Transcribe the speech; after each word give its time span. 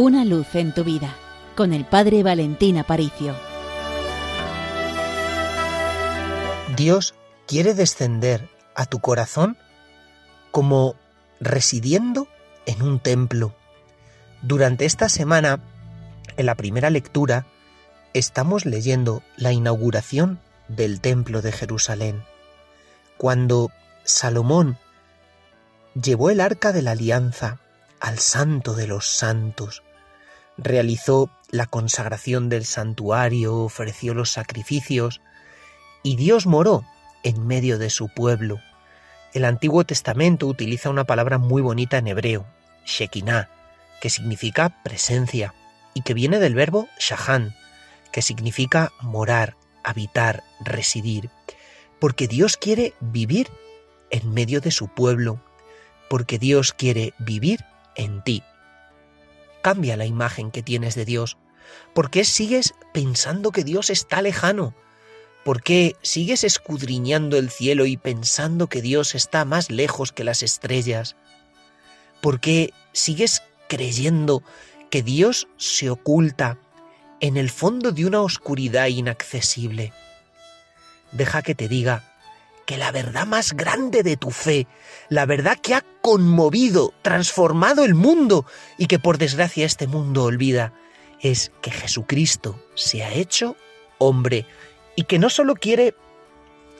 Una 0.00 0.24
luz 0.24 0.54
en 0.54 0.72
tu 0.72 0.84
vida 0.84 1.12
con 1.56 1.72
el 1.72 1.84
Padre 1.84 2.22
Valentín 2.22 2.78
Aparicio. 2.78 3.34
Dios 6.76 7.16
quiere 7.48 7.74
descender 7.74 8.48
a 8.76 8.86
tu 8.86 9.00
corazón 9.00 9.58
como 10.52 10.94
residiendo 11.40 12.28
en 12.64 12.80
un 12.82 13.00
templo. 13.00 13.56
Durante 14.40 14.84
esta 14.84 15.08
semana, 15.08 15.58
en 16.36 16.46
la 16.46 16.54
primera 16.54 16.90
lectura, 16.90 17.48
estamos 18.14 18.66
leyendo 18.66 19.24
la 19.36 19.50
inauguración 19.50 20.38
del 20.68 21.00
templo 21.00 21.42
de 21.42 21.50
Jerusalén. 21.50 22.22
Cuando 23.16 23.72
Salomón 24.04 24.78
llevó 26.00 26.30
el 26.30 26.40
arca 26.40 26.70
de 26.72 26.82
la 26.82 26.92
alianza 26.92 27.58
al 27.98 28.20
santo 28.20 28.74
de 28.74 28.86
los 28.86 29.08
santos, 29.08 29.82
realizó 30.58 31.30
la 31.50 31.66
consagración 31.66 32.48
del 32.48 32.66
santuario, 32.66 33.56
ofreció 33.56 34.12
los 34.12 34.30
sacrificios, 34.30 35.22
y 36.02 36.16
Dios 36.16 36.46
moró 36.46 36.84
en 37.22 37.46
medio 37.46 37.78
de 37.78 37.90
su 37.90 38.08
pueblo. 38.08 38.60
El 39.32 39.44
Antiguo 39.44 39.84
Testamento 39.84 40.46
utiliza 40.46 40.90
una 40.90 41.04
palabra 41.04 41.38
muy 41.38 41.62
bonita 41.62 41.98
en 41.98 42.08
hebreo, 42.08 42.46
Shekinah, 42.84 43.48
que 44.00 44.10
significa 44.10 44.82
presencia, 44.82 45.54
y 45.94 46.02
que 46.02 46.14
viene 46.14 46.38
del 46.38 46.54
verbo 46.54 46.88
shahan, 46.98 47.54
que 48.12 48.22
significa 48.22 48.92
morar, 49.00 49.56
habitar, 49.84 50.42
residir, 50.60 51.30
porque 51.98 52.28
Dios 52.28 52.56
quiere 52.56 52.94
vivir 53.00 53.48
en 54.10 54.32
medio 54.32 54.60
de 54.60 54.70
su 54.70 54.88
pueblo, 54.88 55.40
porque 56.08 56.38
Dios 56.38 56.72
quiere 56.72 57.14
vivir 57.18 57.64
en 57.96 58.22
ti. 58.22 58.42
Cambia 59.68 59.98
la 59.98 60.06
imagen 60.06 60.50
que 60.50 60.62
tienes 60.62 60.94
de 60.94 61.04
Dios. 61.04 61.36
¿Por 61.92 62.08
qué 62.08 62.24
sigues 62.24 62.72
pensando 62.94 63.52
que 63.52 63.64
Dios 63.64 63.90
está 63.90 64.22
lejano? 64.22 64.74
¿Por 65.44 65.62
qué 65.62 65.94
sigues 66.00 66.42
escudriñando 66.42 67.36
el 67.36 67.50
cielo 67.50 67.84
y 67.84 67.98
pensando 67.98 68.70
que 68.70 68.80
Dios 68.80 69.14
está 69.14 69.44
más 69.44 69.70
lejos 69.70 70.10
que 70.10 70.24
las 70.24 70.42
estrellas? 70.42 71.16
¿Por 72.22 72.40
qué 72.40 72.72
sigues 72.94 73.42
creyendo 73.68 74.42
que 74.88 75.02
Dios 75.02 75.48
se 75.58 75.90
oculta 75.90 76.58
en 77.20 77.36
el 77.36 77.50
fondo 77.50 77.92
de 77.92 78.06
una 78.06 78.22
oscuridad 78.22 78.86
inaccesible? 78.86 79.92
Deja 81.12 81.42
que 81.42 81.54
te 81.54 81.68
diga 81.68 82.07
que 82.68 82.76
la 82.76 82.92
verdad 82.92 83.26
más 83.26 83.54
grande 83.54 84.02
de 84.02 84.18
tu 84.18 84.30
fe, 84.30 84.66
la 85.08 85.24
verdad 85.24 85.56
que 85.56 85.74
ha 85.74 85.82
conmovido, 86.02 86.92
transformado 87.00 87.82
el 87.82 87.94
mundo 87.94 88.44
y 88.76 88.88
que 88.88 88.98
por 88.98 89.16
desgracia 89.16 89.64
este 89.64 89.86
mundo 89.86 90.24
olvida, 90.24 90.74
es 91.22 91.50
que 91.62 91.70
Jesucristo 91.70 92.62
se 92.74 93.02
ha 93.02 93.14
hecho 93.14 93.56
hombre 93.96 94.44
y 94.96 95.04
que 95.04 95.18
no 95.18 95.30
solo 95.30 95.54
quiere 95.54 95.94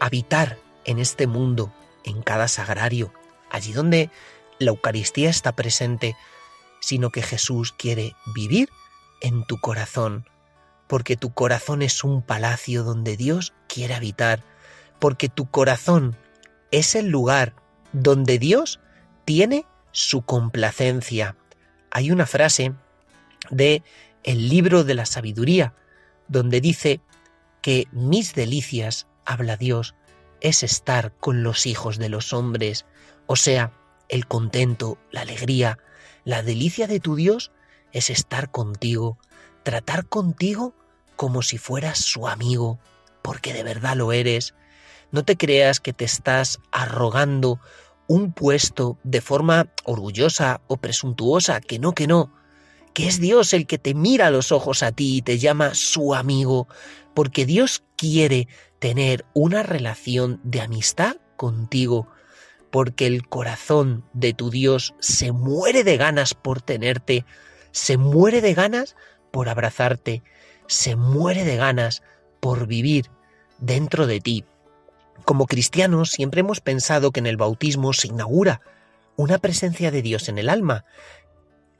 habitar 0.00 0.58
en 0.86 0.98
este 0.98 1.28
mundo, 1.28 1.72
en 2.02 2.20
cada 2.20 2.48
sagrario, 2.48 3.12
allí 3.48 3.72
donde 3.72 4.10
la 4.58 4.70
Eucaristía 4.70 5.30
está 5.30 5.54
presente, 5.54 6.16
sino 6.80 7.10
que 7.10 7.22
Jesús 7.22 7.72
quiere 7.72 8.16
vivir 8.34 8.70
en 9.20 9.44
tu 9.44 9.60
corazón, 9.60 10.28
porque 10.88 11.16
tu 11.16 11.32
corazón 11.32 11.80
es 11.80 12.02
un 12.02 12.22
palacio 12.22 12.82
donde 12.82 13.16
Dios 13.16 13.54
quiere 13.68 13.94
habitar 13.94 14.55
porque 14.98 15.28
tu 15.28 15.50
corazón 15.50 16.16
es 16.70 16.94
el 16.94 17.08
lugar 17.08 17.54
donde 17.92 18.38
Dios 18.38 18.80
tiene 19.24 19.66
su 19.92 20.22
complacencia. 20.22 21.36
Hay 21.90 22.10
una 22.10 22.26
frase 22.26 22.74
de 23.50 23.82
el 24.24 24.48
libro 24.48 24.84
de 24.84 24.94
la 24.94 25.06
sabiduría 25.06 25.74
donde 26.28 26.60
dice 26.60 27.00
que 27.62 27.88
mis 27.92 28.34
delicias, 28.34 29.06
habla 29.24 29.56
Dios, 29.56 29.94
es 30.40 30.62
estar 30.62 31.12
con 31.18 31.42
los 31.42 31.66
hijos 31.66 31.98
de 31.98 32.08
los 32.08 32.32
hombres, 32.32 32.84
o 33.26 33.36
sea, 33.36 33.72
el 34.08 34.26
contento, 34.26 34.98
la 35.10 35.22
alegría, 35.22 35.78
la 36.24 36.42
delicia 36.42 36.86
de 36.86 37.00
tu 37.00 37.16
Dios 37.16 37.52
es 37.92 38.10
estar 38.10 38.50
contigo, 38.50 39.18
tratar 39.62 40.06
contigo 40.06 40.74
como 41.16 41.42
si 41.42 41.58
fueras 41.58 41.98
su 41.98 42.28
amigo, 42.28 42.78
porque 43.22 43.52
de 43.52 43.62
verdad 43.62 43.96
lo 43.96 44.12
eres, 44.12 44.54
no 45.10 45.24
te 45.24 45.36
creas 45.36 45.80
que 45.80 45.92
te 45.92 46.04
estás 46.04 46.60
arrogando 46.72 47.60
un 48.08 48.32
puesto 48.32 48.98
de 49.02 49.20
forma 49.20 49.72
orgullosa 49.84 50.60
o 50.66 50.76
presuntuosa, 50.76 51.60
que 51.60 51.78
no, 51.78 51.92
que 51.92 52.06
no, 52.06 52.32
que 52.94 53.08
es 53.08 53.20
Dios 53.20 53.52
el 53.52 53.66
que 53.66 53.78
te 53.78 53.94
mira 53.94 54.28
a 54.28 54.30
los 54.30 54.52
ojos 54.52 54.82
a 54.82 54.92
ti 54.92 55.16
y 55.16 55.22
te 55.22 55.38
llama 55.38 55.74
su 55.74 56.14
amigo, 56.14 56.68
porque 57.14 57.46
Dios 57.46 57.82
quiere 57.96 58.48
tener 58.78 59.24
una 59.34 59.62
relación 59.62 60.40
de 60.44 60.60
amistad 60.60 61.16
contigo, 61.36 62.08
porque 62.70 63.06
el 63.06 63.26
corazón 63.26 64.04
de 64.12 64.34
tu 64.34 64.50
Dios 64.50 64.94
se 64.98 65.32
muere 65.32 65.84
de 65.84 65.96
ganas 65.96 66.34
por 66.34 66.62
tenerte, 66.62 67.24
se 67.70 67.96
muere 67.96 68.40
de 68.40 68.54
ganas 68.54 68.96
por 69.30 69.48
abrazarte, 69.48 70.22
se 70.66 70.96
muere 70.96 71.44
de 71.44 71.56
ganas 71.56 72.02
por 72.40 72.66
vivir 72.66 73.10
dentro 73.58 74.06
de 74.06 74.20
ti. 74.20 74.44
Como 75.24 75.46
cristianos 75.46 76.10
siempre 76.10 76.40
hemos 76.40 76.60
pensado 76.60 77.10
que 77.10 77.20
en 77.20 77.26
el 77.26 77.36
bautismo 77.36 77.92
se 77.92 78.08
inaugura 78.08 78.60
una 79.16 79.38
presencia 79.38 79.90
de 79.90 80.02
Dios 80.02 80.28
en 80.28 80.38
el 80.38 80.48
alma, 80.48 80.84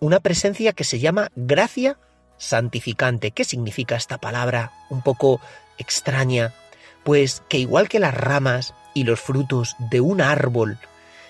una 0.00 0.20
presencia 0.20 0.72
que 0.72 0.84
se 0.84 0.98
llama 0.98 1.30
gracia 1.34 1.98
santificante. 2.38 3.32
¿Qué 3.32 3.44
significa 3.44 3.96
esta 3.96 4.18
palabra 4.18 4.72
un 4.90 5.02
poco 5.02 5.40
extraña? 5.78 6.54
Pues 7.02 7.42
que 7.48 7.58
igual 7.58 7.88
que 7.88 7.98
las 7.98 8.14
ramas 8.14 8.74
y 8.94 9.04
los 9.04 9.20
frutos 9.20 9.76
de 9.78 10.00
un 10.00 10.20
árbol 10.20 10.78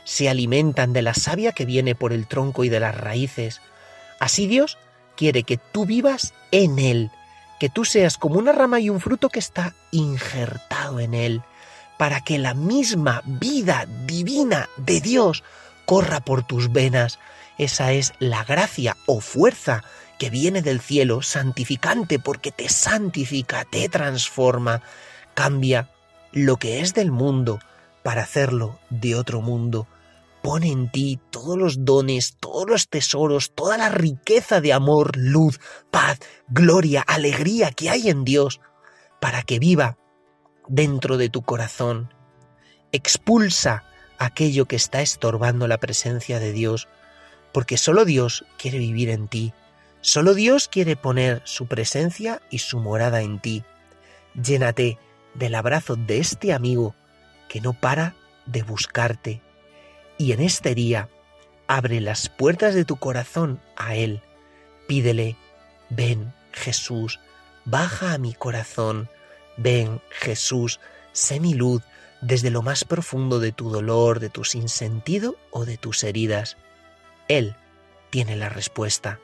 se 0.04 0.28
alimentan 0.28 0.92
de 0.92 1.03
la 1.03 1.15
savia 1.15 1.53
que 1.53 1.65
viene 1.65 1.94
por 1.94 2.12
el 2.12 2.26
tronco 2.26 2.65
y 2.65 2.69
de 2.69 2.81
las 2.81 2.97
raíces, 2.97 3.60
así 4.21 4.47
Dios 4.47 4.78
quiere 5.16 5.42
que 5.44 5.56
tú 5.56 5.86
vivas 5.86 6.34
en 6.50 6.78
Él, 6.78 7.10
que 7.59 7.71
tú 7.71 7.84
seas 7.84 8.19
como 8.19 8.38
una 8.38 8.53
rama 8.53 8.81
y 8.81 8.91
un 8.91 9.00
fruto 9.00 9.31
que 9.31 9.38
está 9.38 9.75
injertado 9.91 11.00
en 11.00 11.15
Él 11.15 11.42
para 11.99 12.21
que 12.21 12.38
la 12.38 12.55
misma 12.55 13.22
vida 13.25 13.87
divina 14.06 14.69
de 14.77 15.00
Dios 15.00 15.43
corra 15.84 16.21
por 16.21 16.47
tus 16.47 16.72
venas. 16.72 17.19
Esa 17.59 17.93
es 17.93 18.12
la 18.19 18.44
gracia 18.44 18.97
o 19.06 19.21
fuerza 19.21 19.82
que 20.19 20.31
viene 20.31 20.62
del 20.62 20.81
cielo, 20.81 21.22
santificante, 21.22 22.19
porque 22.19 22.50
te 22.50 22.69
santifica, 22.69 23.65
te 23.65 23.88
transforma, 23.88 24.83
cambia 25.34 25.91
lo 26.33 26.56
que 26.56 26.81
es 26.81 26.94
del 26.94 27.12
mundo 27.12 27.59
para 28.03 28.22
hacerlo 28.22 28.78
de 28.91 29.15
otro 29.16 29.41
mundo. 29.41 29.87
Pone 30.43 30.71
en 30.71 30.91
ti 30.91 31.19
todos 31.31 31.56
los 31.56 31.84
dones, 31.84 32.37
todos 32.38 32.69
los 32.69 32.88
tesoros, 32.88 33.53
toda 33.54 33.78
la 33.78 33.88
riqueza 33.88 34.60
de 34.60 34.72
amor, 34.72 35.16
luz, 35.16 35.59
paz, 35.91 36.19
gloria, 36.49 37.00
alegría 37.00 37.71
que 37.71 37.88
hay 37.88 38.10
en 38.10 38.25
Dios, 38.25 38.60
para 39.21 39.43
que 39.43 39.59
viva 39.59 39.97
dentro 40.69 41.17
de 41.17 41.29
tu 41.29 41.43
corazón. 41.43 42.13
Expulsa 42.93 43.85
aquello 44.19 44.67
que 44.67 44.77
está 44.77 45.01
estorbando 45.01 45.67
la 45.69 45.79
presencia 45.79 46.39
de 46.39 46.53
Dios, 46.53 46.89
porque 47.53 47.77
solo 47.77 48.05
Dios 48.05 48.45
quiere 48.59 48.79
vivir 48.79 49.11
en 49.11 49.29
ti. 49.29 49.53
Solo 50.01 50.35
Dios 50.35 50.69
quiere 50.69 50.97
poner 50.97 51.43
su 51.45 51.67
presencia 51.67 52.43
y 52.51 52.59
su 52.59 52.79
morada 52.79 53.23
en 53.23 53.39
ti. 53.41 53.65
Llénate 54.35 54.99
del 55.35 55.55
abrazo 55.55 55.97
de 55.97 56.19
este 56.19 56.53
amigo 56.53 56.95
que 57.49 57.61
no 57.61 57.73
para 57.73 58.15
de 58.47 58.63
buscarte. 58.63 59.41
Y 60.19 60.33
en 60.33 60.41
este 60.41 60.75
día, 60.75 61.09
abre 61.67 62.01
las 62.01 62.28
puertas 62.28 62.75
de 62.75 62.84
tu 62.84 62.97
corazón 62.97 63.60
a 63.77 63.97
Él. 63.97 64.21
Pídele, 64.87 65.37
ven 65.91 66.34
Jesús, 66.53 67.21
baja 67.65 68.13
a 68.13 68.19
mi 68.19 68.34
corazón, 68.34 69.09
Ven, 69.56 70.01
Jesús, 70.10 70.80
sé 71.12 71.41
mi 71.41 71.54
luz 71.54 71.83
desde 72.21 72.51
lo 72.51 72.62
más 72.62 72.84
profundo 72.84 73.39
de 73.39 73.53
tu 73.53 73.71
dolor, 73.71 74.18
de 74.18 74.30
tu 74.30 74.45
sinsentido 74.45 75.36
o 75.51 75.65
de 75.65 75.77
tus 75.77 76.03
heridas. 76.04 76.56
Él 77.28 77.54
tiene 78.10 78.36
la 78.36 78.48
respuesta. 78.48 79.21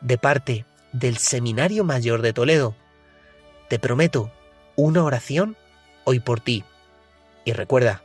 De 0.00 0.18
parte 0.18 0.66
del 0.92 1.16
Seminario 1.16 1.84
Mayor 1.84 2.22
de 2.22 2.32
Toledo, 2.32 2.76
te 3.68 3.78
prometo 3.78 4.30
una 4.76 5.04
oración 5.04 5.56
hoy 6.04 6.20
por 6.20 6.40
ti. 6.40 6.64
Y 7.44 7.52
recuerda, 7.52 8.02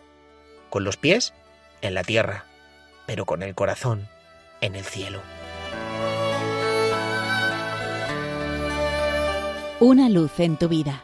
con 0.69 0.83
los 0.83 0.97
pies 0.97 1.33
en 1.81 1.93
la 1.93 2.03
tierra, 2.03 2.45
pero 3.05 3.25
con 3.25 3.43
el 3.43 3.55
corazón 3.55 4.07
en 4.61 4.75
el 4.75 4.85
cielo. 4.85 5.21
Una 9.79 10.09
luz 10.09 10.39
en 10.39 10.57
tu 10.57 10.67
vida 10.69 11.03